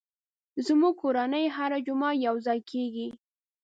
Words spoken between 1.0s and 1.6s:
کورنۍ